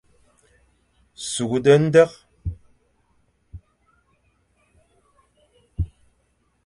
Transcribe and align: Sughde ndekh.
Sughde 1.29 1.73
ndekh. 1.85 2.15